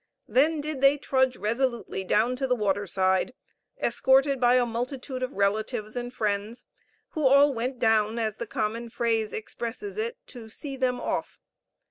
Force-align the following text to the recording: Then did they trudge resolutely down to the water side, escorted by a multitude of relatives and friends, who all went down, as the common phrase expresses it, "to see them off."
Then 0.27 0.61
did 0.61 0.81
they 0.81 0.97
trudge 0.97 1.37
resolutely 1.37 2.03
down 2.03 2.35
to 2.37 2.47
the 2.47 2.55
water 2.55 2.87
side, 2.87 3.35
escorted 3.79 4.41
by 4.41 4.55
a 4.55 4.65
multitude 4.65 5.21
of 5.21 5.33
relatives 5.33 5.95
and 5.95 6.11
friends, 6.11 6.65
who 7.09 7.27
all 7.27 7.53
went 7.53 7.77
down, 7.77 8.17
as 8.17 8.37
the 8.37 8.47
common 8.47 8.89
phrase 8.89 9.31
expresses 9.31 9.97
it, 9.99 10.17
"to 10.25 10.49
see 10.49 10.75
them 10.75 10.99
off." 10.99 11.39